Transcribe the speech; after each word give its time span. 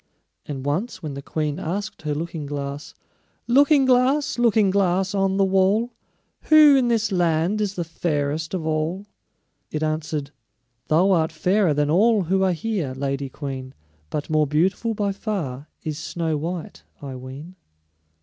And 0.47 0.65
once 0.65 1.03
when 1.03 1.13
the 1.13 1.21
queen 1.21 1.59
asked 1.59 2.01
her 2.01 2.15
Looking 2.15 2.47
glass: 2.47 2.95
"Looking 3.45 3.85
glass, 3.85 4.39
Looking 4.39 4.71
glass, 4.71 5.13
on 5.13 5.37
the 5.37 5.45
wall, 5.45 5.91
Who 6.45 6.75
in 6.75 6.87
this 6.87 7.11
land 7.11 7.61
is 7.61 7.75
the 7.75 7.83
fairest 7.83 8.55
of 8.55 8.65
all?" 8.65 9.05
it 9.69 9.83
answered: 9.83 10.31
"Thou 10.87 11.11
art 11.11 11.31
fairer 11.31 11.75
than 11.75 11.91
all 11.91 12.23
who 12.23 12.41
are 12.41 12.53
here, 12.53 12.95
Lady 12.95 13.29
Queen, 13.29 13.75
But 14.09 14.27
more 14.27 14.47
beautiful 14.47 14.95
by 14.95 15.11
far 15.11 15.69
is 15.83 15.99
Snow 15.99 16.35
white, 16.35 16.81
I 16.99 17.15
ween." 17.15 17.55